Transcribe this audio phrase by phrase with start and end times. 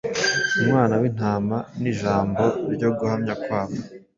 [0.61, 3.77] Umwana w’Intama n’ijambo ryo guhamya kwabo.